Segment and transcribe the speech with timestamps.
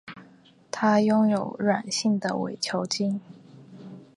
[0.71, 3.21] 它拥有卵形的伪球茎。